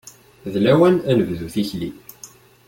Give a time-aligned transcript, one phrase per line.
[0.53, 1.89] D lawan ad nebdu tikli.